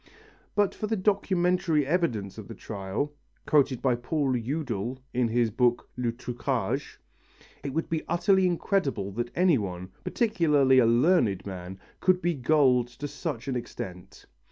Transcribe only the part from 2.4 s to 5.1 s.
the trial (quoted by Paul Eudel